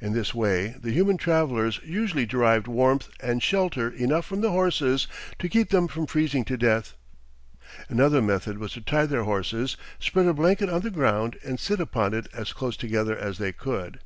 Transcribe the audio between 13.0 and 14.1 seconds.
as they could.